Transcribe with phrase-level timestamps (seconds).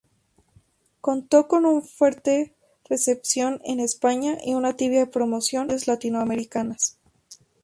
[0.99, 2.55] Contó con una fuerte
[2.89, 6.97] recepción en España y una tibia promoción en radios latinoamericanas.